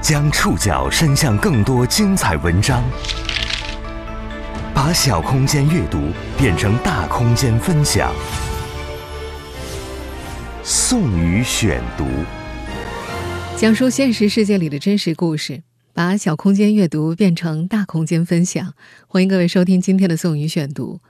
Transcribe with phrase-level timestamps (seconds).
[0.00, 2.82] 将触角伸向更多精彩文章，
[4.74, 5.98] 把小空间阅读
[6.38, 8.10] 变成大空间分享。
[10.62, 12.06] 宋宇选读，
[13.56, 15.62] 讲述现实世界里的真实故事，
[15.92, 18.72] 把小空间阅读变成大空间分享。
[19.06, 21.00] 欢迎各位收听今天的宋宇选读。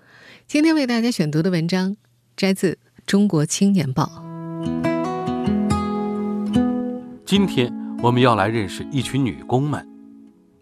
[0.49, 1.97] 今天为大家选读的文章
[2.37, 2.73] 摘自
[3.07, 4.11] 《中国青年报》。
[7.25, 7.80] 今天。
[8.03, 9.87] 我们要来认识一群女工们，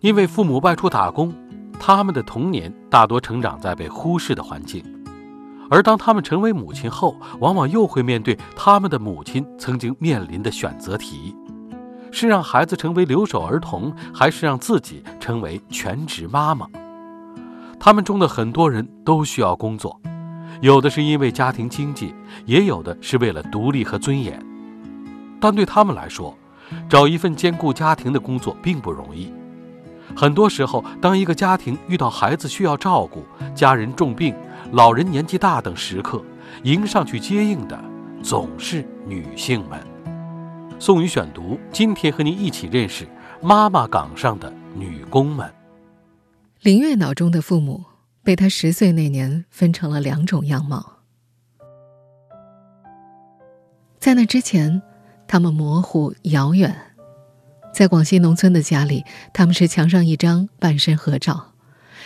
[0.00, 1.32] 因为父母外出打工，
[1.78, 4.82] 他们的童年大多成长在被忽视的环境，
[5.70, 11.32] 而当他们成为母亲后，往往又会面对他们的母亲曾经面临的选择题：
[12.10, 16.66] 是让孩子成为留守儿童，还是让自己成为全职妈妈？
[17.78, 20.00] 他们中的很多人都需要工作，
[20.60, 22.12] 有的是因为家庭经济，
[22.46, 24.44] 也有的是为了独立和尊严，
[25.40, 26.36] 但对他们来说，
[26.88, 29.32] 找一份兼顾家庭的工作并不容易。
[30.16, 33.22] 很多时候，当一个家庭遇到孩子需要照顾、
[33.54, 34.34] 家人重病、
[34.72, 36.24] 老人年纪大等时刻，
[36.62, 37.78] 迎上去接应的
[38.22, 39.78] 总是女性们。
[40.78, 43.06] 宋宇选读，今天和您一起认识
[43.42, 45.52] 妈妈岗上的女工们。
[46.62, 47.84] 林月脑中的父母，
[48.22, 51.00] 被她十岁那年分成了两种样貌。
[53.98, 54.80] 在那之前。
[55.28, 56.74] 他们模糊遥远，
[57.72, 61.52] 在广西农村的家里，他们是墙上一张半身合照，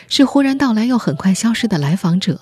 [0.08, 2.40] 是忽然到来又很快消失的来访者。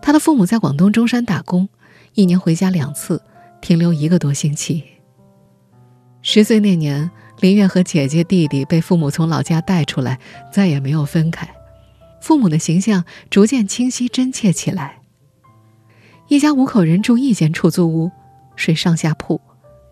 [0.00, 1.68] 他的父母在广东中山打工，
[2.14, 3.22] 一年回家两次，
[3.60, 4.82] 停留一个多星期。
[6.22, 10.18] 十岁那年，林月和姐姐弟弟被父母从老家带出来，
[10.50, 11.48] 再也没有分开。
[12.20, 15.00] 父母的形象逐渐清晰真切起来。
[16.28, 18.10] 一家五口人住一间出租屋，
[18.56, 19.40] 睡上下铺。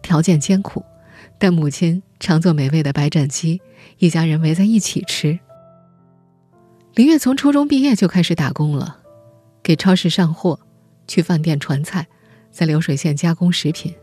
[0.03, 0.85] 条件艰苦，
[1.39, 3.61] 但母亲常做美味的白斩鸡，
[3.99, 5.39] 一家人围在一起吃。
[6.95, 8.99] 林月从初中毕业就开始打工了，
[9.63, 10.59] 给超市上货，
[11.07, 12.07] 去饭店传菜，
[12.51, 13.95] 在流水线加工食品。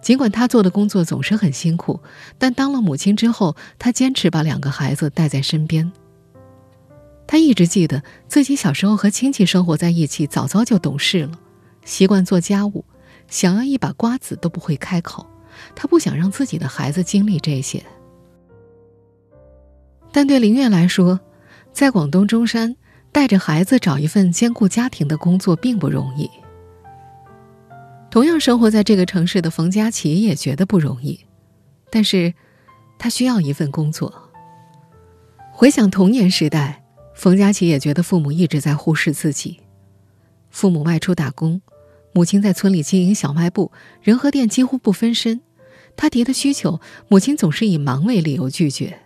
[0.00, 2.00] 尽管她做的工作总是很辛苦，
[2.38, 5.90] 但当了母亲之后，她坚持把两个孩子带在身边。
[7.26, 11.32] 她一直记得自己小时候和亲戚生活在一起，早早就懂事了，
[11.84, 12.84] 习惯做家务。
[13.28, 15.26] 想要一把瓜子都不会开口，
[15.74, 17.84] 他不想让自己的孩子经历这些。
[20.10, 21.20] 但对林月来说，
[21.72, 22.74] 在广东中山
[23.12, 26.28] 带着孩子找一份兼顾家庭的工作并不容易。
[28.10, 31.20] 同样生活在这个城市的冯佳琪也觉得不容易，
[31.90, 32.32] 但是，
[32.98, 34.30] 他需要一份工作。
[35.52, 36.82] 回想童年时代，
[37.14, 39.60] 冯佳琪也觉得父母一直在忽视自己，
[40.48, 41.60] 父母外出打工。
[42.12, 43.70] 母亲在村里经营小卖部，
[44.02, 45.40] 人和店几乎不分身。
[45.96, 49.00] 他提的需求，母亲总是以忙为理由拒绝。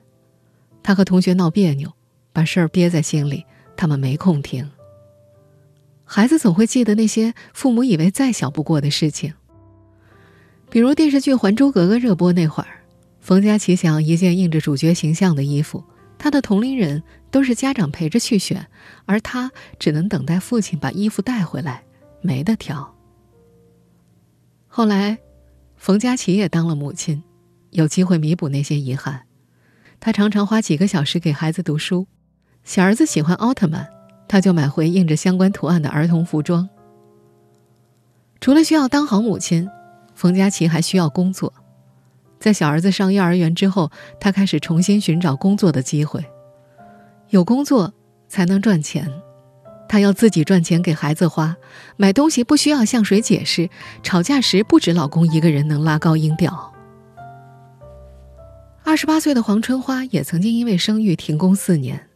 [0.82, 1.92] 他和同学闹别扭，
[2.32, 3.44] 把事儿憋在心里，
[3.76, 4.70] 他们没空听。
[6.04, 9.32] 孩子总会记得那些父母以为再小不过的事情，
[10.68, 12.82] 比如电视剧《还珠格格》热播那会儿，
[13.20, 15.82] 冯佳琪想要一件印着主角形象的衣服，
[16.18, 18.66] 他的同龄人都是家长陪着去选，
[19.06, 21.82] 而他只能等待父亲把衣服带回来。
[22.22, 22.94] 没得挑。
[24.68, 25.18] 后来，
[25.76, 27.22] 冯佳琪也当了母亲，
[27.70, 29.22] 有机会弥补那些遗憾。
[30.00, 32.06] 她常常花几个小时给孩子读书。
[32.64, 33.86] 小儿子喜欢奥特曼，
[34.26, 36.68] 她就买回印着相关图案的儿童服装。
[38.40, 39.68] 除了需要当好母亲，
[40.14, 41.52] 冯佳琪还需要工作。
[42.40, 46.24] 在小儿子上幼儿园之后，她开始重新寻找工作的机会。
[47.28, 47.92] 有工作
[48.28, 49.08] 才能赚钱。
[49.92, 51.54] 她要自己赚钱给孩子花，
[51.98, 53.68] 买东西不需要向谁解释，
[54.02, 56.72] 吵架时不止老公一个人能拉高音调。
[58.82, 62.08] 二十八岁的黄春花也曾经因为生育停工四年，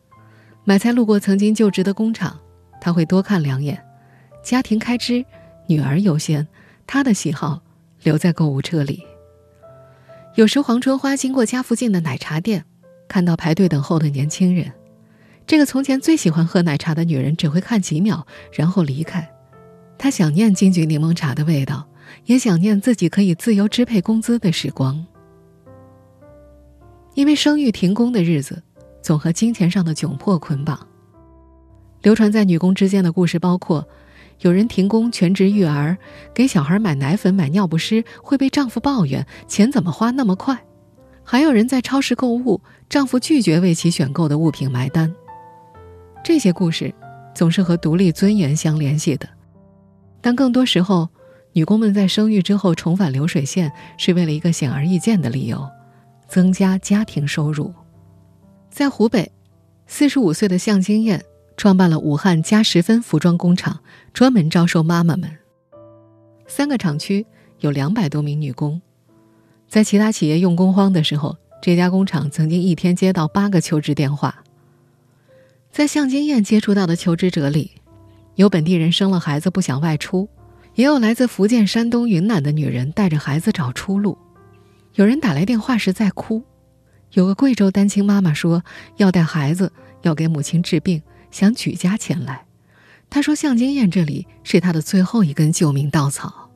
[0.64, 2.40] 买菜路过曾经就职的工厂，
[2.80, 3.78] 她会多看两眼，
[4.42, 5.22] 家庭开支，
[5.66, 6.48] 女儿优先，
[6.86, 7.60] 她的喜好
[8.02, 9.04] 留在购物车里。
[10.36, 12.64] 有时黄春花经过家附近的奶茶店，
[13.06, 14.72] 看到排队等候的年轻人。
[15.46, 19.30] 这个从前最喜欢喝奶茶的女人只会看几秒，然后离开。
[19.96, 21.86] 她想念金桔柠檬茶的味道，
[22.24, 25.06] 也想念自己可以自由支配工资的时光。
[27.14, 28.60] 因为生育停工的日子，
[29.00, 30.84] 总和金钱上的窘迫捆绑。
[32.02, 33.86] 流传在女工之间的故事包括：
[34.40, 35.96] 有人停工全职育儿，
[36.34, 40.56] 给小孩买奶粉、买尿不湿，会被丈夫抱怨钱怎么花那么快；
[41.22, 45.14] 还有人在超市购物，丈夫拒绝为其选购的物品买单。
[46.26, 46.92] 这些故事
[47.36, 49.28] 总是和独立尊严相联系的，
[50.20, 51.08] 但更多时候，
[51.52, 55.64] 女工们在生育之后重返流水线，是为了一个显而易见的理由：
[56.26, 57.72] 增加家庭收入。
[58.72, 59.30] 在湖北，
[59.86, 61.24] 四十五岁的向金燕
[61.56, 63.78] 创办了武汉加十分服装工厂，
[64.12, 65.30] 专门招收妈妈们。
[66.48, 67.24] 三个厂区
[67.60, 68.82] 有两百多名女工，
[69.68, 74.42] 在其他企业用工荒的时候，这家工厂曾经一天接到八个求职电话。
[75.76, 77.70] 在向金燕接触到的求职者里，
[78.36, 80.26] 有本地人生了孩子不想外出，
[80.74, 84.16] 也有来自福建、山东、云南的女人带着孩子找出路。
[84.94, 86.42] 有人打来电话时在哭，
[87.12, 88.64] 有个贵州单亲妈妈说
[88.96, 89.70] 要带孩子，
[90.00, 92.46] 要给母亲治病，想举家前来。
[93.10, 96.50] 她说向金燕这里是她的最后一根救命稻草。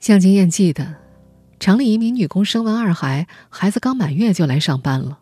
[0.00, 0.94] 向金燕记得，
[1.60, 5.18] 厂里一名女工生完二孩，孩子刚满月就来上班了。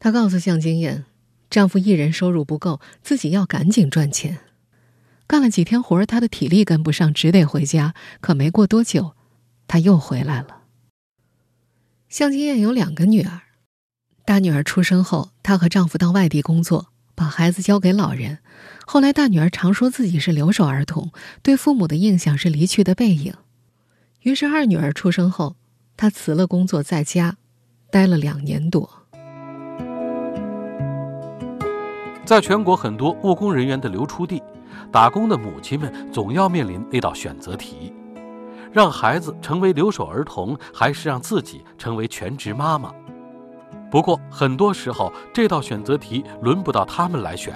[0.00, 1.04] 她告诉向金燕。
[1.48, 4.38] 丈夫一人收入不够，自己要赶紧赚钱。
[5.26, 7.94] 干了几天活儿，她的体力跟不上，只得回家。
[8.20, 9.14] 可没过多久，
[9.66, 10.62] 她又回来了。
[12.08, 13.40] 向金燕有两个女儿，
[14.24, 18.38] 大女儿出生后，她和丈夫到外地工作，把孩子交给老人。
[18.86, 21.10] 后来，大女儿常说自己是留守儿童，
[21.42, 23.34] 对父母的印象是离去的背影。
[24.22, 25.56] 于是，二女儿出生后，
[25.96, 27.36] 她辞了工作，在家
[27.90, 29.05] 待了两年多。
[32.26, 34.42] 在全国很多务工人员的流出地，
[34.90, 37.94] 打工的母亲们总要面临那道选择题：
[38.72, 42.92] 让孩子成为留守儿童，还是让自己成为全职妈妈？
[43.92, 47.54] 不过，很多时候这道选择题轮不到他们来选，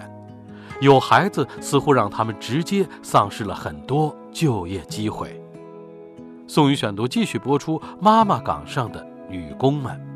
[0.81, 5.43] 有孩子似乎让他们直接丧失了很多就业机会。
[6.47, 10.10] 宋宇选读继续播出：妈妈岗上的女工们。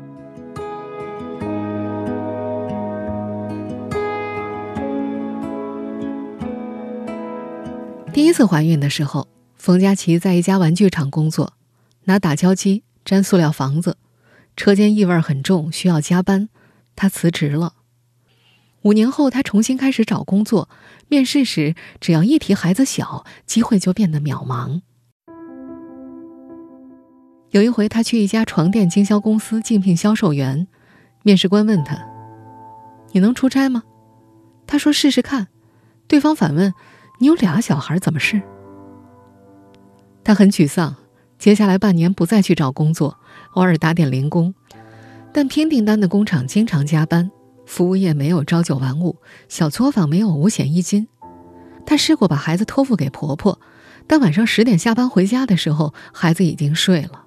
[8.15, 9.27] 第一次怀孕的时候，
[9.57, 11.51] 冯佳琪在一家玩具厂工作，
[12.05, 13.97] 拿打胶机粘塑料房子，
[14.55, 16.47] 车间异味很重，需要加班，
[16.95, 17.73] 她辞职了。
[18.83, 20.69] 五年后，她重新开始找工作，
[21.09, 24.79] 面试时只要一提孩子小，机会就变得渺茫。
[27.49, 30.69] 有一回，她去一家床垫经销公司竞聘销售员，
[31.23, 32.07] 面试官问她
[33.11, 33.83] ：“你能出差吗？”
[34.65, 35.47] 她说：“试试看。”
[36.07, 36.73] 对方反问。
[37.17, 38.41] 你有俩小孩，怎么是？
[40.23, 40.95] 他很沮丧，
[41.37, 43.17] 接下来半年不再去找工作，
[43.51, 44.53] 偶尔打点零工，
[45.31, 47.29] 但拼订单的工厂经常加班，
[47.65, 49.15] 服务业没有朝九晚五，
[49.47, 51.07] 小作坊没有五险一金。
[51.85, 53.59] 他试过把孩子托付给婆婆，
[54.07, 57.25] 但晚上十点下班回家的时候，孩子已经睡了。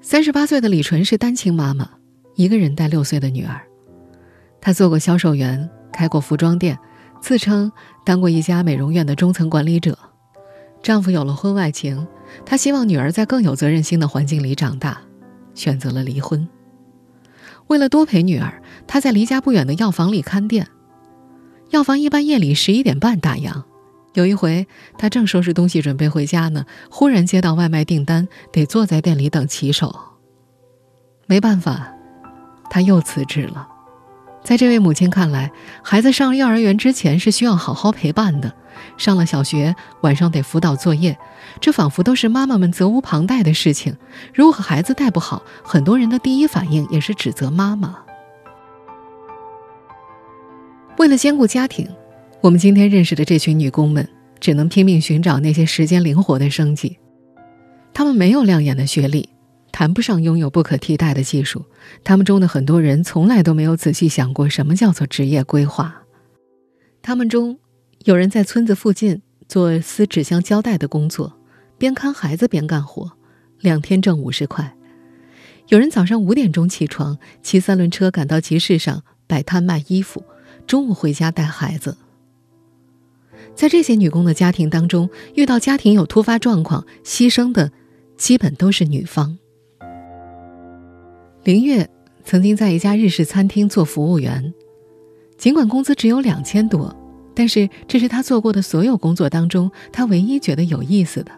[0.00, 1.88] 三十八岁的李纯是单亲妈妈，
[2.34, 3.62] 一个人带六岁的女儿。
[4.60, 6.78] 她做过销售员，开过服装店。
[7.24, 7.72] 自称
[8.04, 9.98] 当过一家美容院的中层管理者，
[10.82, 12.06] 丈夫有了婚外情，
[12.44, 15.00] 她希望女儿在更有责任心的环境里长大，
[15.54, 16.46] 选择了离婚。
[17.68, 20.68] 为了多陪女儿，她在离家不远的药房里看店。
[21.70, 23.62] 药房一般夜里十一点半打烊。
[24.12, 24.68] 有一回，
[24.98, 29.98] 她正收拾东西准备回家呢，忽然接到外卖订单，得坐在店里等骑手。
[31.26, 31.90] 没办法，
[32.68, 33.68] 她又辞职了。
[34.44, 35.50] 在这位母亲看来，
[35.82, 38.52] 孩子上幼儿园之前是需要好好陪伴的，
[38.98, 41.18] 上了小学晚上得辅导作业，
[41.60, 43.96] 这仿佛都是妈妈们责无旁贷的事情。
[44.34, 47.96] 如果孩子带不好，很多人的第一反应也是指责妈妈。
[50.98, 51.88] 为了兼顾家庭，
[52.42, 54.06] 我们今天认识的这群女工们，
[54.40, 56.98] 只能拼命寻找那些时间灵活的生计。
[57.94, 59.30] 她们没有亮眼的学历。
[59.74, 61.64] 谈不上拥有不可替代的技术，
[62.04, 66.04] 他们中的很多人从来都没有仔细想过什么叫做职业规划。
[67.02, 67.58] 他们中
[68.04, 71.36] 有人在村子附近做撕纸箱胶带的工作，
[71.76, 73.14] 边看孩子边干活，
[73.58, 74.76] 两天挣五十块；
[75.66, 80.22] 有人早上五点钟起床，骑三轮车赶到集市上摆摊卖衣服，
[80.68, 81.96] 中午回家带孩子。
[83.56, 87.72] 在这些女工的家庭当中，遇到家庭有突发状况，牺牲的
[88.16, 89.36] 基本都是女方。
[91.44, 91.86] 林月
[92.24, 94.54] 曾经在一家日式餐厅做服务员，
[95.36, 96.96] 尽管工资只有两千多，
[97.34, 101.30] 但是这是他做过的所有工作当中他唯一觉得有意思的。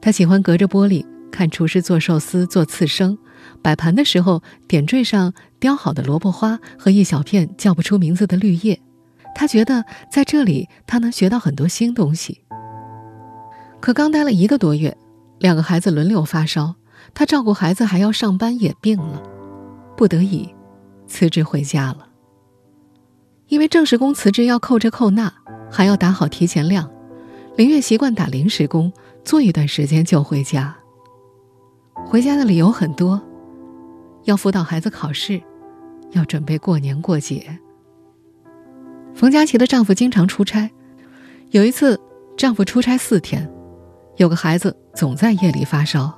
[0.00, 3.16] 他喜欢隔着玻璃看厨师做寿司、做刺身，
[3.62, 8.80] 摆盘的时候点缀上雕好的萝卜花和一小片叫不出名字的绿叶。
[9.36, 12.40] 他觉得在这里他能学到很多新东西。
[13.78, 14.96] 可刚待了一个多月，
[15.38, 16.74] 两个孩子轮流发烧。
[17.14, 19.22] 她照顾孩子还要上班，也病了，
[19.96, 20.54] 不得已
[21.06, 22.08] 辞职回家了。
[23.48, 25.32] 因为正式工辞职要扣这扣那，
[25.70, 26.90] 还要打好提前量，
[27.56, 28.90] 林月习惯打临时工，
[29.24, 30.74] 做一段时间就回家。
[32.06, 33.20] 回家的理由很多，
[34.24, 35.40] 要辅导孩子考试，
[36.12, 37.58] 要准备过年过节。
[39.14, 40.70] 冯佳琪的丈夫经常出差，
[41.50, 42.00] 有一次，
[42.38, 43.48] 丈夫出差四天，
[44.16, 46.10] 有个孩子总在夜里发烧，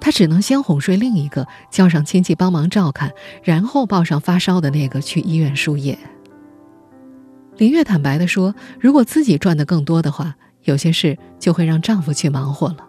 [0.00, 3.12] 她只能先哄睡另一个，叫上亲戚帮忙照看，
[3.42, 5.98] 然后抱上发烧的那个去医院输液。
[7.56, 12.86] 林月坦白地说：“如果自己赚的更多的话，有些事就会让丈夫去忙活了。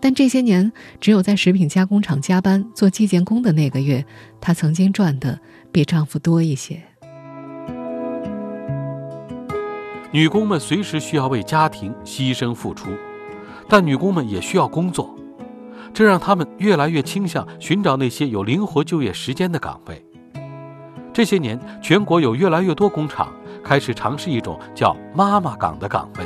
[0.00, 0.70] 但这些年，
[1.00, 4.04] 只有在食品加工厂加班做计件工的那个月，
[4.38, 5.40] 她曾经赚的
[5.72, 6.82] 比丈夫多一些。”
[10.12, 12.90] 女工们随时需要为家庭牺牲付出，
[13.68, 15.12] 但女工们也需要工作，
[15.94, 20.04] 这让他们越来越倾向寻找那些有灵活就业时间的岗位。
[21.12, 23.32] 这些年，全国有越来越多工厂
[23.62, 26.24] 开始尝试一种叫“妈妈岗”的岗位，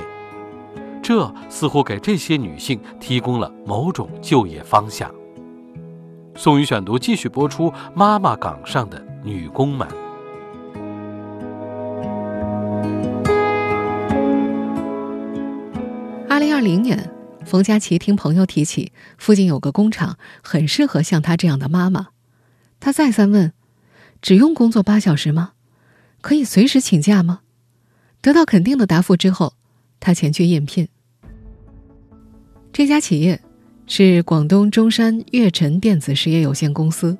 [1.02, 5.14] 这似乎给这些女性提供了某种就业方向。
[6.34, 9.86] 宋宇选读继续播出：妈妈岗上的女工们。
[16.30, 16.98] 二零二零年，
[17.48, 22.08] 冯佳琪听朋友提起附近有个工厂很适合像她这样的妈妈，
[22.78, 23.54] 她再三问
[24.20, 25.52] ：“只用工作八小时吗？
[26.20, 27.40] 可以随时请假吗？”
[28.20, 29.54] 得到肯定的答复之后，
[29.98, 30.88] 她前去应聘。
[32.70, 33.40] 这家企业
[33.86, 37.16] 是广东中山悦辰电子实业有限公司，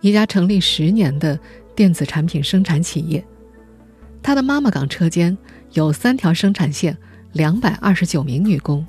[0.00, 1.38] 一家成立十年的
[1.76, 3.22] 电子产品生产企业。
[4.22, 5.36] 她的妈妈岗车间
[5.74, 6.96] 有三条生产线。
[7.34, 8.84] 两百二十九名女工，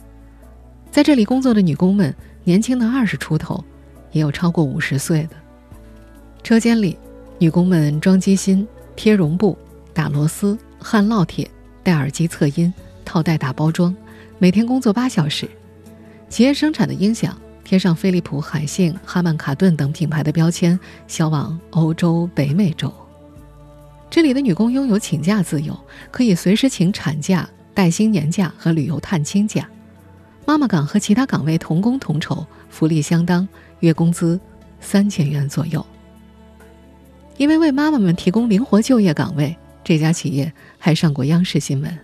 [0.92, 3.64] 在这里工作的女工们年轻的二十出头，
[4.12, 5.36] 也有超过五十岁的。
[6.44, 6.98] 车间里，
[7.38, 9.58] 女工们装机芯、贴绒布、
[9.94, 11.50] 打螺丝、焊烙铁、
[11.84, 12.74] 戴耳机测音、
[13.06, 13.96] 套袋打包装，
[14.40, 15.48] 每天工作八小时。
[16.28, 22.92] 企业生产的音响贴上飞利浦、海信、哈曼卡顿等品牌的标签，销往欧洲、北美洲。
[24.10, 25.80] 这里的女工拥有请假自由，
[26.10, 27.48] 可以随时请产假。
[27.72, 29.66] 带薪年假和旅游探亲假，
[30.50, 33.48] 妈妈岗和其他岗位同工同酬，福利相当，
[33.82, 34.40] 月工资
[34.82, 35.86] 三千元左右。
[37.38, 42.00] 因为为妈妈们提供灵活就业岗位，这家企业还上过央视新闻。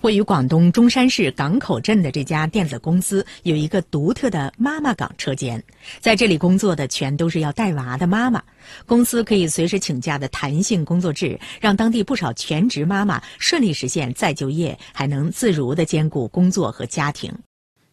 [0.00, 5.62] 位于广东中山市港口镇的这家电子公司有一个独特的妈妈岗车间，
[6.00, 8.42] 在这里工作的全都是要带娃的妈妈。
[8.84, 17.32] 公司可以随时请假的弹性工作制，让当地不少全职妈妈顺利实现再就业，还能自如的兼顾工作和家庭。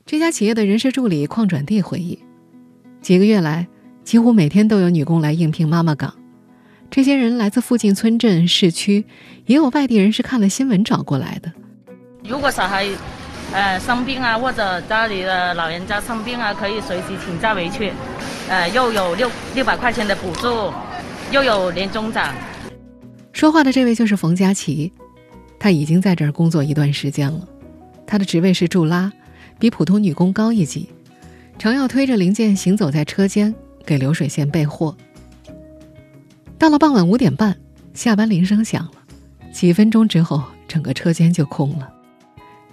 [0.07, 2.17] 这家企业的人事助理邝转地回忆，
[3.01, 3.67] 几个月来，
[4.05, 6.15] 几乎每天都有女工来应聘妈妈岗。
[6.89, 9.03] 这些人来自附近村镇、市区，
[9.47, 11.51] 也有外地人是看了新闻找过来的。
[12.23, 12.87] 如果小孩，
[13.51, 17.91] 呃生病啊，或者家里的老人家生病啊，可以随时请假回去，
[18.47, 20.71] 呃，又有六六百块钱的补助，
[21.33, 22.33] 又有年终奖。
[23.33, 24.89] 说话的这位就是冯佳琪，
[25.59, 27.45] 她已经在这儿工作一段时间了，
[28.05, 29.11] 她的职位是助拉，
[29.59, 30.89] 比普通女工高一级，
[31.57, 33.53] 常要推着零件行走在车间，
[33.85, 34.95] 给流水线备货。
[36.57, 37.57] 到了傍晚五点半，
[37.93, 38.91] 下班铃声响了，
[39.51, 41.93] 几分钟之后，整个车间就空了。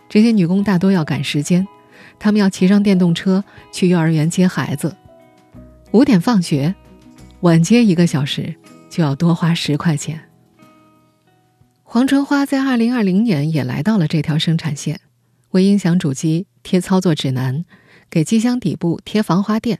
[0.08, 1.66] 这些女工大多要赶时间，
[2.18, 4.94] 她们要骑上电动车去幼儿园接孩子。
[5.92, 6.74] 五点放学，
[7.40, 8.54] 晚接一个小时
[8.90, 10.20] 就要多花十块钱。
[11.82, 15.00] 黄春花在二零二零年也来到了这条生产线，
[15.54, 17.64] 为音响主机贴操作指南，
[18.11, 19.78] 给机箱底部贴防滑垫，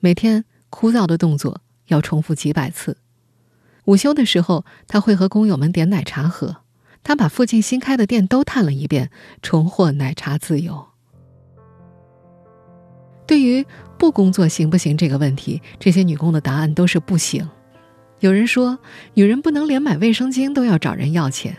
[0.00, 2.96] 每天枯燥的动作要重复几百次。
[3.84, 6.56] 午休的时候，他会和工友们点奶茶喝。
[7.04, 10.88] 他把附近新开的店都探了一遍，重获奶茶自由。
[13.28, 13.64] 对于
[13.96, 17.48] 不工作行不行这个问题，这些女工的答案都是不行。
[18.18, 18.80] 有人说，
[19.14, 21.56] 女人不能连买卫生巾都要找人要钱。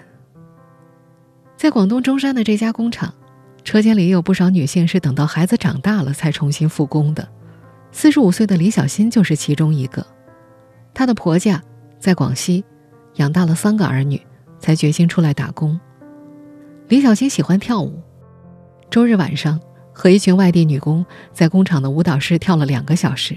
[1.56, 3.14] 在广东中山的这家工厂，
[3.68, 7.28] 车间里也有不少女性是等到孩子长大了才重新复工的。
[7.92, 10.08] 四十五岁的李小新就是其中一个。
[10.94, 11.62] 她的婆家
[12.00, 12.64] 在广西，
[13.16, 14.22] 养大了三个儿女。
[14.60, 15.80] 才决心出来打工。
[16.88, 18.02] 李小新喜欢跳舞，
[18.90, 19.60] 周日晚上
[19.94, 23.36] 和一群外地女工在工厂的舞蹈室跳了两个小时。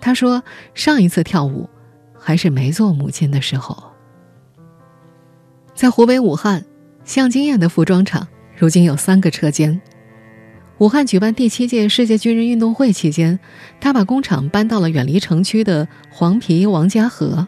[0.00, 0.42] 她说，
[0.74, 1.68] 上一次跳舞
[2.18, 3.92] 还是没做母亲的时候。
[5.74, 6.64] 在湖北武汉，
[7.04, 8.26] 向金燕的服装厂
[8.56, 9.80] 如今有三个车间。
[10.78, 13.38] 武汉举办第七届世界军人运动会期间，
[13.80, 17.46] 他把工厂搬到了远离城区的黄陂王家河。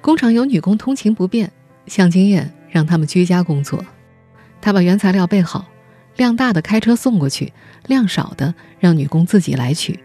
[0.00, 1.50] 工厂有女工通勤不便。
[1.86, 3.84] 向经验让他们居家工作，
[4.60, 5.66] 他把原材料备好，
[6.16, 7.52] 量大的开车送过去，
[7.86, 10.00] 量少的让女工自己来取。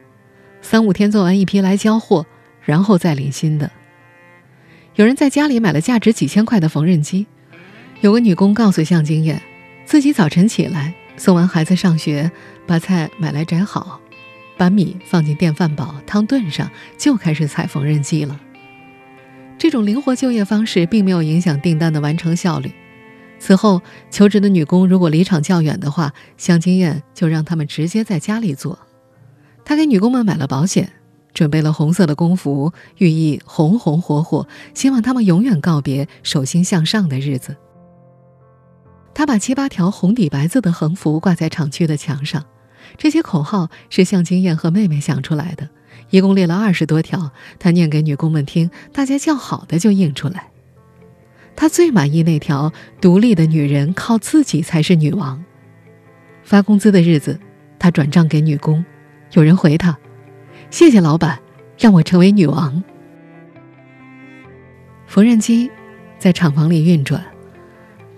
[0.62, 2.28] 三五天做完一批来交货，
[2.62, 3.72] 然后再领新的。
[4.94, 7.26] 有人在家里买了价值几千块的缝纫机，
[8.02, 9.42] 有个女工告诉向金燕，
[9.92, 12.32] 自己早晨起来送完孩子上学，
[12.66, 14.00] 把菜买来摘好，
[14.56, 18.40] 把米放进电饭煲，汤炖上，就开始踩缝纫机了。
[19.58, 22.72] 这种灵活就业方式并没有影响订单的完成效率。
[23.38, 28.80] 此后，求职的女工如果离场较远的话，向金燕就让他们直接在家里做。
[29.66, 30.90] 她给女工们买了保险。
[31.34, 37.58] 准备了红色的工服，寓意红红火火，希望他们永远告别手心向上的日子。
[39.14, 42.46] 他把七八条红底白字的横幅挂在厂区的墙上，
[42.98, 45.70] 这些口号是向金燕和妹妹想出来的，
[46.10, 47.32] 一共列了二十多条。
[47.60, 50.48] 他念给女工们听，大家叫好的就应出来。
[51.56, 55.44] 他最满意那条“独立的女人靠自己才是女王”。
[56.44, 57.40] 发工资的日子，
[57.78, 58.84] 他转账给女工，
[59.34, 59.96] 有人回他。
[60.72, 61.40] 谢谢老板，
[61.78, 62.82] 让我成为女王。
[65.06, 65.70] 缝纫机
[66.18, 67.22] 在厂房里运转，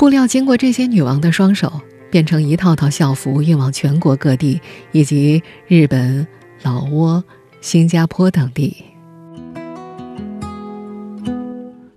[0.03, 1.79] 布料经过这些女王的双手，
[2.12, 4.60] 变成一套套校服，运往全国各地
[4.91, 6.27] 以及日本、
[6.62, 7.24] 老挝、
[7.62, 8.83] 新加坡等地。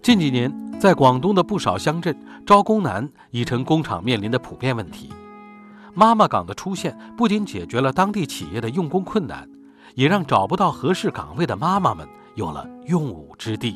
[0.00, 5.10] 近几年，在广东的不少乡镇，招工难已成工厂面临的普遍问题。
[5.92, 9.48] 妈妈岗的出现，不仅解决了当地企业的用工困难。
[9.96, 13.74] 也让找不到合适岗位的妈妈们有了用武之地。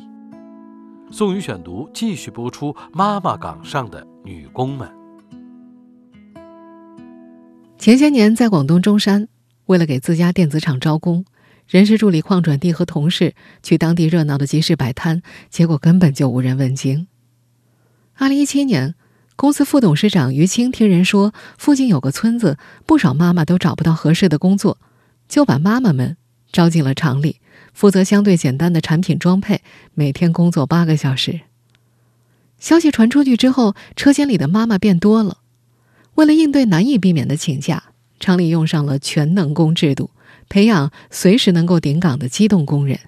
[1.09, 4.89] 宋宇选读继续播出：妈妈岗上的女工们。
[7.77, 9.27] 前些年，在广东中山，
[9.65, 11.25] 为了给自家电子厂招工，
[11.67, 17.07] 人事助理邝转弟和同事去当地热闹的集市摆摊，结果根本就无人问津。
[18.15, 18.93] 二零一七年，
[19.35, 24.77] 公司副董事长于青听人说，附近有个村子，不少妈妈都找不到合适的工作。
[25.27, 26.17] 就把妈妈们
[26.51, 27.37] 招进了厂里，
[27.73, 29.61] 负责相对简单的产品装配，
[29.93, 31.39] 每天工作八个小时。
[32.61, 35.39] 消息传出去之后，车间里的妈妈变多了。
[36.13, 37.85] 为了应对难以避免的请假，
[38.19, 40.11] 厂里用上了全能工制度，
[40.47, 42.99] 培养随时能够顶岗的机动工人。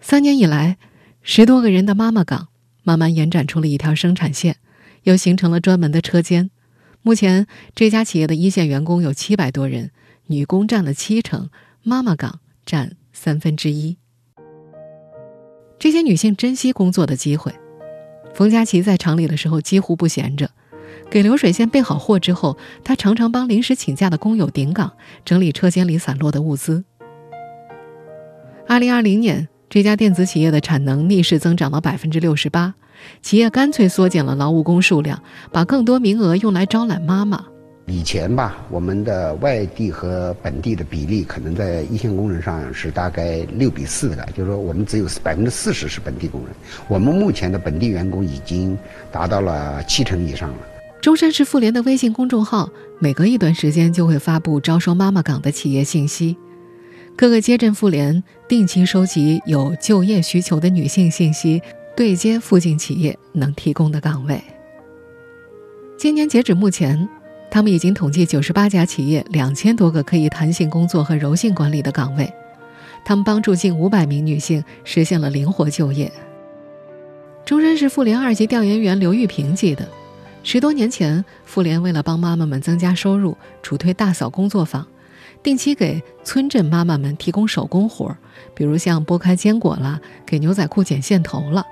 [0.00, 0.78] 三年以来，
[1.22, 2.48] 十多个人的妈妈岗
[2.82, 4.56] 慢慢延展出了一条生产线，
[5.04, 6.50] 又形成了专门的车间。
[7.02, 9.92] 目前，这家企业的一线员工有七百多人。
[10.26, 11.50] 女工占了七成，
[11.84, 13.96] 妈妈岗占三分之一。
[15.78, 17.54] 这些女性珍惜工作的机会。
[18.34, 20.50] 冯佳琪在厂里的时候几乎不闲着，
[21.10, 24.92] 给流水线备好货之后，他常常帮临时请假的工友顶岗，
[25.24, 26.84] 整理车间里散落的物资。
[28.66, 32.74] 二零二零年，这家电子企业的产能逆势增长了百分之六十八，
[33.20, 37.44] 企业干脆缩减了劳务工数量，把更多名额用来招揽妈妈。
[37.86, 46.54] 以前吧，我们的外地和本地的比例可能在一线工人上是大概六比四的，就是说我们只有百分之四十是本地工人。
[46.86, 48.78] 我们目前的本地员工已经
[49.10, 50.58] 达到了七成以上了。
[51.00, 56.36] 中山市妇联的微信公众号每隔一段时间就会发布招收妈妈岗的企业信息，
[57.16, 61.60] 各个街镇妇联定期收集有就业需求的女性信息，
[61.96, 64.40] 对接附近企业能提供的岗位。
[65.98, 67.08] 今年截止目前。
[67.50, 72.32] 他们已经统计九十八家企业两千多个可以弹性工作和柔性管理的岗位，
[73.04, 76.10] 他们帮助近五百名女性实现了灵活就业。
[77.44, 79.88] 中山市妇联二级调研员刘玉平记得，
[80.44, 84.86] 十多年前，妇联为了帮妈妈们增加收入，主推大嫂工作坊，
[85.42, 88.16] 定期给村镇妈妈们提供手工活
[88.54, 91.64] 比如像剥开坚果了，给牛仔裤剪线头了。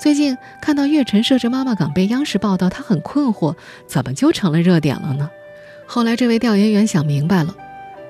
[0.00, 3.54] 最近看到月晨设置妈妈岗被央视报道，他很困惑，
[3.86, 5.30] 怎么就成了热点了呢？
[5.86, 7.54] 后来这位调研员想明白了，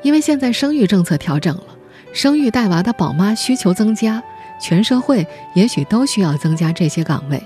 [0.02, 1.64] 因为现在生育政策调整了，
[2.12, 4.22] 生育带娃的宝妈需求增加，
[4.62, 7.42] 全社会也许都需要增加这些岗位。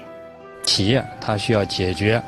[0.62, 2.22] 企业它需要解决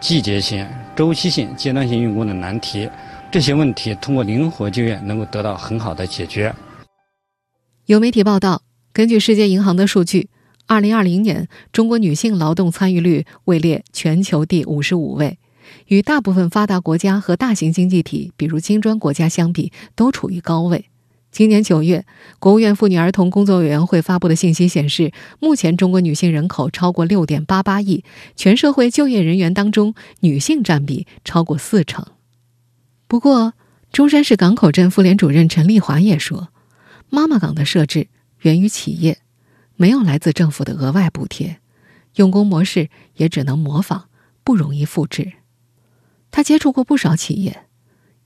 [0.00, 2.90] 季节性、周期性、阶段性用工的难题，
[3.30, 6.52] 这些问题通过灵活就业能够得到很好的解决。
[7.86, 10.30] 有媒体报道，根据世界银行的数据。
[10.70, 15.36] 二零二零年，中国女性劳动参与率位列全球第五十五位，
[15.88, 20.84] 与大部分发达国家和大型经济体，比如金砖国家相比，都处于高位。
[21.32, 22.06] 今年九月，
[22.38, 28.04] 国务院妇女儿童工作委员会发布的信息显示，目前中国女性人口超过六点八八亿，
[28.36, 32.06] 全社会就业人员当中，女性占比超过四成。
[33.08, 33.54] 不过，
[33.92, 36.50] 中山市港口镇妇联主任陈丽华也说，
[37.08, 38.06] 妈妈岗的设置
[38.42, 39.18] 源于企业。
[39.80, 41.58] 没有来自政府的额外补贴，
[42.16, 44.10] 用工模式也只能模仿，
[44.44, 45.32] 不容易复制。
[46.30, 47.64] 他接触过不少企业，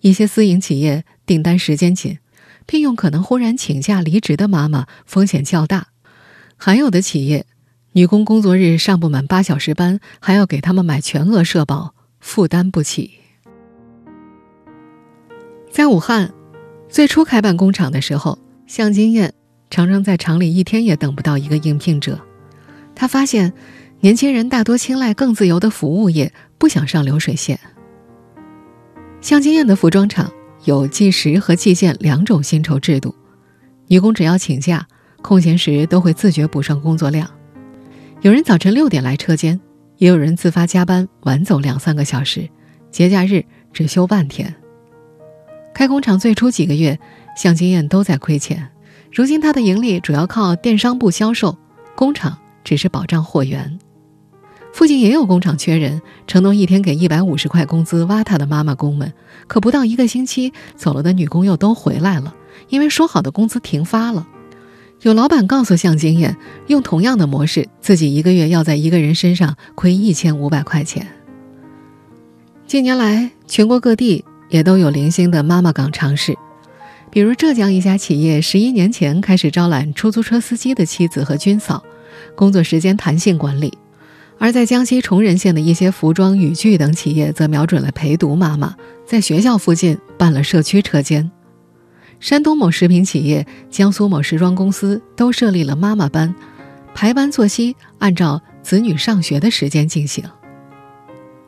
[0.01, 2.19] 一些私营企业订单时间紧，
[2.67, 5.90] 聘用可能忽然请假离职的妈妈风险较大。
[6.57, 7.47] 还有的企业，
[7.93, 13.12] 女工工作日上不满八小时班，还要给他们买全额社保，负担不起。
[15.71, 16.35] 在武汉，
[16.88, 19.35] 最初开办工厂的时候，向金燕
[19.70, 22.20] 常常在厂里一天也等不到一个应聘者。
[22.94, 23.53] 他发现，
[24.00, 27.59] 年轻人大多青睐更自由的服务业，不想上流水线。
[29.20, 30.31] 向金燕的服装厂
[30.64, 33.14] 有计时和计件两种薪酬制度，
[33.88, 34.87] 女工只要请假，
[35.22, 37.29] 空闲时都会自觉补上工作量。
[38.20, 39.61] 有人早晨六点来车间，
[39.96, 42.48] 也有人自发加班晚走两三个小时，
[42.90, 44.55] 节假日只休半天。
[45.74, 46.98] 开工厂最初几个月，
[47.37, 48.70] 向金燕都在亏钱，
[49.14, 51.57] 如今他的盈利主要靠电商部销售，
[51.94, 52.37] 工厂。
[52.64, 53.79] 只是保障货源，
[54.72, 59.12] 附近也有工厂缺人，承诺一天给一百五十块工资挖他的妈妈工们。
[59.46, 62.35] 可不到一个星期，走了的女工又都回来了，
[62.70, 64.27] 因为说好的工资停发了。
[65.03, 71.07] 有老板告诉向经验，用同样的模式，自己一个月要在一个人身上亏一千五百块钱。
[72.66, 76.35] 近年来，全国各地也都有零星的妈妈岗尝试，
[77.14, 81.81] 比如浙江一家企业十一年前开始招揽出租车司机的妻子和军嫂。
[82.35, 83.72] 工作时间弹性管理，
[84.37, 88.74] 而在江西崇仁县的一些服装、雨具等企业，则瞄准了陪读妈妈，
[89.07, 91.31] 在学校附近办了社区车间。
[92.18, 96.35] 山东某食品企业、江苏某时装公司都设立了妈妈班，
[96.96, 100.24] 排班作息按照子女上学的时间进行。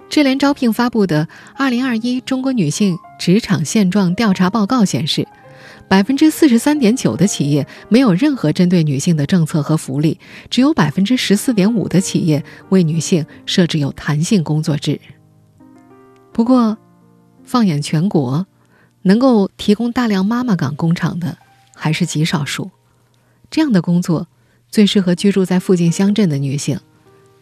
[0.09, 1.25] 智联招聘发布的
[1.57, 5.27] 《二零二一中国女性职场现状调查报告》显示。
[5.89, 10.19] 百分之四十三点九的企业没有任何针对女性的政策和福利，
[10.51, 15.01] 只有百分之十四点五的企业为女性设置有弹性工作制。
[16.33, 16.77] 不过，
[17.45, 18.47] 放眼全国，
[19.03, 21.39] 能够提供大量妈妈岗工厂的
[21.75, 22.71] 还是极少数。
[23.49, 24.27] 这样的工作
[24.69, 26.81] 最适合居住在附近乡镇的女性，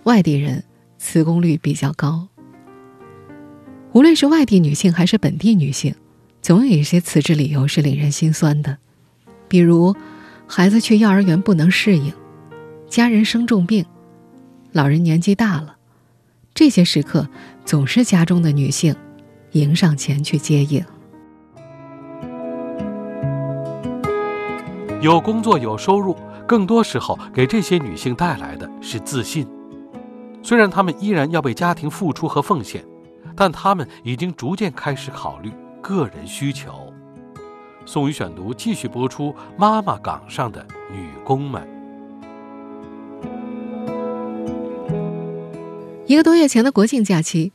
[0.05, 0.63] 外地人
[0.99, 2.29] 辞工率比较高。
[3.93, 5.95] 无论是外地女性还是本地女性。
[6.45, 8.77] 总有一些辞职理由是令人心酸的，
[9.49, 9.97] 比如
[10.47, 12.13] 孩子去幼儿园不能适应，
[12.87, 13.83] 家人生重病，
[14.71, 15.77] 老人年纪大了，
[16.53, 17.27] 这些时刻
[17.65, 18.95] 总是家中的女性
[19.53, 20.85] 迎上前去接应。
[25.01, 26.15] 有工作有收入，
[26.47, 29.49] 更多时候给这些女性带来的是自信。
[30.43, 32.85] 虽然她们依然要为家庭付出和奉献，
[33.35, 35.51] 但她们已经逐渐开始考虑。
[35.85, 36.91] 个人需求，
[37.85, 39.37] 宋宇选读继续播出。
[39.59, 41.63] 妈妈岗上的女工们，
[46.07, 47.53] 一个多月前的国庆假期，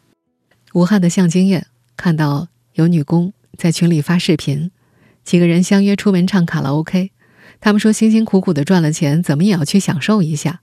[0.75, 1.65] 武汉的向经验
[1.97, 4.69] 看到有女工在群里发视频，
[5.23, 7.09] 几个人相约出门唱卡拉 OK。
[7.59, 10.61] 他们说辛辛苦苦的赚了钱，怎么也要去享受一下。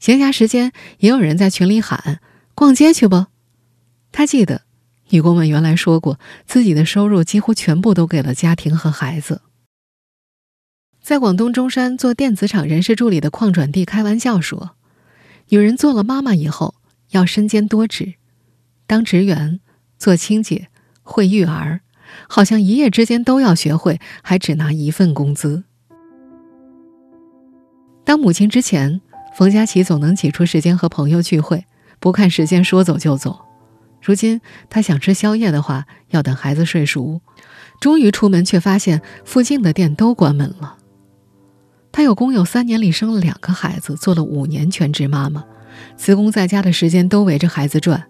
[0.00, 2.18] 闲暇时间，也有人在群里喊
[2.56, 3.26] ：“逛街去不？”
[4.10, 4.65] 他记得。
[5.10, 9.42] 女工们原来说过，自己的收入几乎全部都给了家庭和孩子。
[11.00, 14.72] 在广东中山做电子厂人事助理的邝转娣开玩笑说
[15.50, 16.74] ：“女人做了妈妈以后，
[17.10, 18.14] 要身兼多职，
[18.88, 19.60] 当职员、
[19.96, 20.66] 做清洁、
[21.04, 21.82] 会育儿，
[22.28, 25.62] 好像一夜之间都要学会，还只拿一份工资。”
[28.04, 29.00] 当母亲之前，
[29.36, 31.64] 冯佳琪总能挤出时间和朋友聚会，
[32.00, 33.45] 不看时间，说走就走。
[34.06, 34.40] 如今
[34.70, 37.20] 他想吃宵夜的话，要等孩子睡熟。
[37.80, 40.76] 终于出门，却发现附近的店都关门了。
[41.90, 45.44] 他有工友三年里生了两个孩子，做了五年全职妈妈，
[45.96, 48.06] 辞工在家的时间都围着孩子转，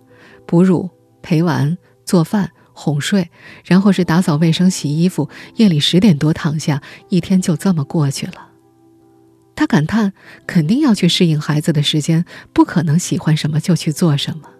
[0.46, 0.90] 哺乳、
[1.22, 3.30] 陪玩、做饭、哄睡，
[3.64, 5.30] 然后是打扫卫生、洗衣服。
[5.54, 8.50] 夜里十点多躺下，一天就这么过去了。
[9.54, 10.12] 他感叹：
[10.46, 14.50] 肯定要去适应孩子的时间，不可能喜欢什么就去做什么。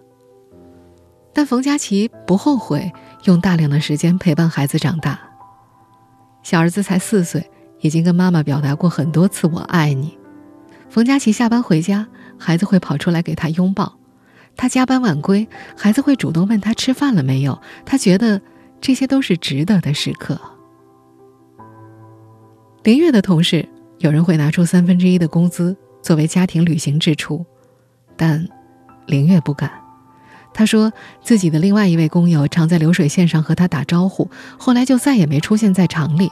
[1.37, 2.91] 但冯佳琪不后悔
[3.25, 5.19] 用大量的时间陪伴孩子长大。
[6.41, 7.47] 小儿子才四岁，
[7.79, 10.17] 已经跟妈妈表达过很多次“我爱你”。
[10.89, 12.07] 冯佳琪下班回家，
[12.39, 13.99] 孩子会跑出来给他拥抱；
[14.55, 15.47] 他加班晚归，
[15.77, 17.61] 孩子会主动问他吃饭了没有。
[17.85, 18.41] 他觉得
[18.81, 20.41] 这些都是值得的时刻。
[22.81, 23.69] 林月的同事
[23.99, 27.45] 有人会拿出三分之一的工资作为家庭旅行支出，
[28.15, 28.43] 但
[29.05, 29.86] 林月不敢。
[30.57, 30.91] 他说，
[31.21, 36.31] 自己的另外一位工友常在流水线上和他打招呼，后来就再也没出现在厂里。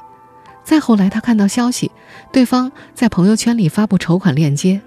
[0.63, 1.91] 再后来，他看到消息，
[2.33, 4.81] 对方在朋友圈里发布筹款链接，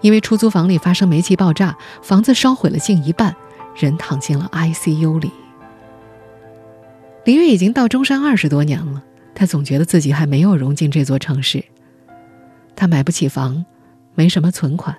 [0.00, 3.36] 因为出租房里发生煤气爆炸，房子烧毁了近一半，
[3.76, 5.30] 人躺进了 ICU 里。
[7.26, 9.02] 林月已经到中山二十多年了，
[9.34, 11.62] 她总觉得自己还没有融进这座城市。
[12.74, 13.66] 她买不起房，
[14.14, 14.96] 没什么存款，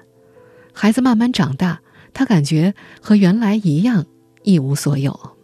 [0.72, 1.80] 孩子慢慢长大，
[2.16, 4.06] 她感觉和原来一样
[4.42, 5.36] 一无所有。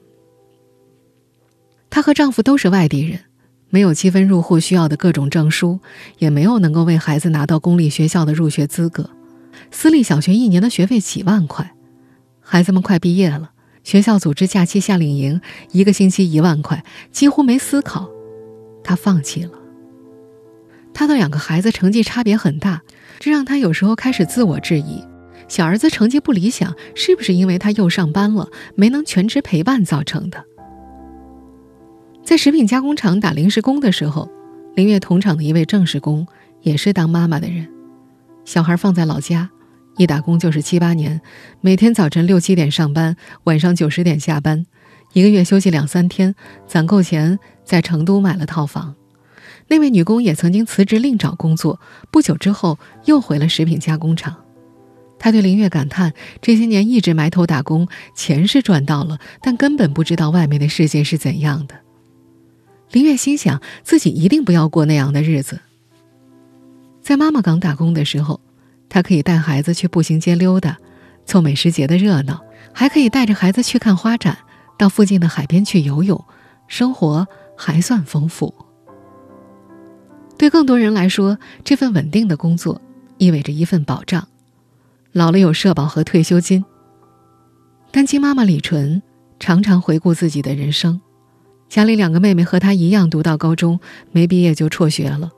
[1.91, 3.19] 她和丈夫都是外地人，
[3.69, 5.79] 没有积分入户需要的各种证书，
[6.17, 9.09] 也没有能够为孩子拿到公立学校的入学资格。
[9.69, 11.75] 私立小学一年的学费几万块，
[12.39, 13.51] 孩子们快毕业了，
[13.83, 18.09] 学校组织假期夏令营，一个星期一万块，几乎没思考，
[18.81, 19.51] 她放弃了。
[20.93, 22.81] 她的两个孩子成绩差别很大，
[23.19, 25.03] 这让她有时候开始自我质疑：
[25.51, 30.45] 小儿子成绩不理想，是不是因为他又上班了，没能全职陪伴造成的？
[32.23, 34.31] 在食品加工厂打临时工的时候，
[34.75, 36.25] 林月同厂的一位正式工
[36.61, 37.67] 也是当妈妈的人，
[38.45, 39.49] 小孩放在老家，
[39.97, 41.19] 一打工就是七八年，
[41.59, 44.65] 每天早晨六七点上班，晚上九十点下班，
[45.11, 46.33] 一个月休息两三天，
[46.65, 48.95] 攒够钱在成都买了套房。
[49.67, 54.33] 那位女工也曾经辞职另找工作，不久之后又回了食品加工厂。
[55.23, 61.75] 他对林月感叹：这些年一直埋头打工，钱是赚到了，但根本不知道外面的世界是怎样的。
[62.91, 65.61] 林月心想，自己一定不要过那样的日子。
[67.03, 68.41] 在妈妈港打工的时候，
[68.89, 70.79] 她可以带孩子去步行街溜达，
[71.27, 72.41] 凑美食节的热闹，
[72.73, 74.39] 还可以带着孩子去看花展，
[74.75, 76.25] 到附近的海边去游泳，
[76.67, 78.55] 生活还算丰富。
[80.35, 82.81] 对更多人来说，这份稳定的工作
[83.19, 84.27] 意味着一份保障，
[85.13, 86.63] 老了有社保和退休金。
[87.91, 89.01] 单亲妈妈李纯
[89.39, 91.01] 常常回顾自己的人生。
[91.67, 93.79] 家里两个妹妹和她一样读到高中，
[94.11, 95.31] 没毕业就辍学了。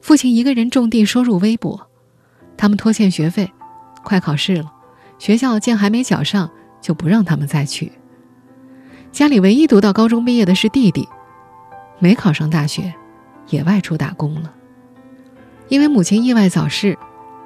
[0.00, 1.88] 父亲一个人种地，收入微薄。
[2.56, 3.50] 他们拖欠学费，
[4.04, 4.72] 快考试了，
[5.18, 6.50] 学校见还没缴上，
[6.80, 7.92] 就不让他们再去。
[9.12, 11.08] 家里唯一读到高中毕业的是弟弟，
[11.98, 12.92] 没考上大学，
[13.48, 14.52] 也外出打工了。
[15.68, 16.96] 因为母亲意外早逝，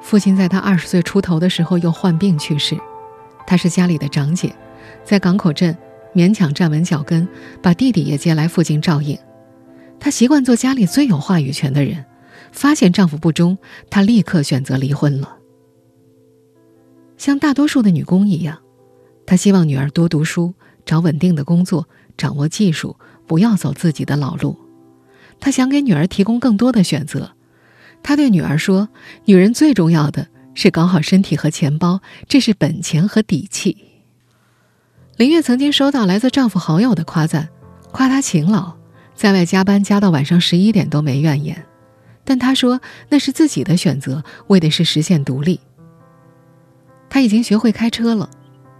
[0.00, 2.76] 父亲在他二十岁出头的时候又患病去世。
[3.46, 4.54] 他是家里的长姐，
[5.04, 5.76] 在港口镇。
[6.12, 7.28] 勉强站稳脚跟，
[7.62, 9.16] 把弟弟也接来附近照应。
[10.00, 12.04] 她习惯做家里最有话语权的人。
[12.50, 13.56] 发现丈夫不忠，
[13.88, 15.36] 她立刻选择离婚了。
[17.16, 18.58] 像大多数的女工一样，
[19.24, 20.52] 她希望女儿多读书，
[20.84, 22.96] 找稳定的工作，掌握技术，
[23.28, 24.58] 不要走自己的老路。
[25.38, 27.36] 她想给女儿提供更多的选择。
[28.02, 28.88] 她对女儿说
[29.26, 33.76] ：“女人最重要的是搞好身体和钱包，这是本钱和底气。”
[35.16, 37.48] 林月曾经收到来自丈夫好友的夸赞，
[37.92, 38.74] 夸她勤劳，
[39.14, 41.66] 在外加班加到晚上十一点都没怨言。
[42.24, 45.60] 但她说那是自己的选择，为的是实现独立。
[47.08, 48.30] 她已经学会开车了，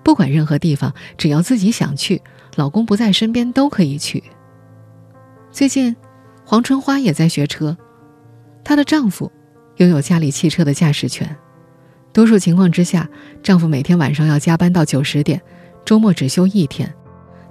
[0.03, 2.23] 不管任何地方，只要自己想去，
[2.57, 4.23] 老公不在身边都可以去。
[5.53, 5.95] 最近，
[6.45, 7.77] 黄春花也在学车，
[8.65, 9.31] 她的丈夫
[9.77, 11.37] 拥有家里汽车的驾驶权。
[12.13, 13.09] 多数情况之下，
[13.43, 15.41] 丈夫每天晚上要加班到九十点。
[15.85, 16.93] 周末只休一天，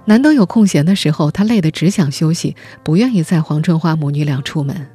[0.04, 4.88] 难得有空闲的时候，她累得只想休息，不愿意载黄春花母女俩出门。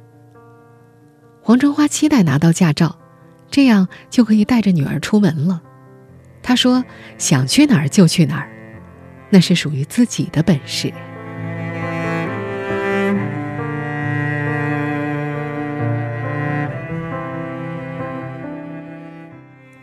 [1.42, 2.98] 黄春花期待拿到驾照，
[3.50, 5.62] 这样就可以带着女儿出门了。
[6.42, 6.84] 她说
[7.18, 8.48] ：“想去哪儿就去哪儿，
[9.30, 10.92] 那是属于自己的本事。”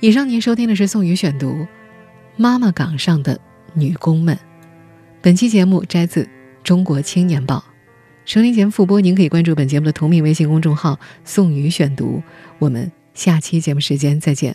[0.04, 1.66] 以上您收听的是宋宇选读。
[2.36, 3.40] 妈妈岗上的
[3.74, 4.38] 女工们，
[5.22, 6.24] 本期节目摘自
[6.62, 7.60] 《中国青年报》。
[8.26, 12.22] 收听前复播，您可以关注本节目的同名微信公众号“宋宇选读”。
[12.60, 14.54] 我们下期节目时间再见。